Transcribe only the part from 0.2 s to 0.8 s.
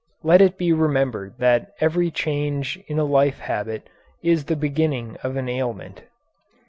Let it be